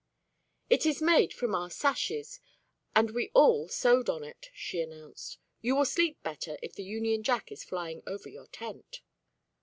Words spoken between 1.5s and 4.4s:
our sashes, and we all sewed on